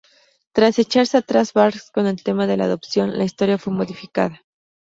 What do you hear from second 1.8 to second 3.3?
con el tema de la adopción, la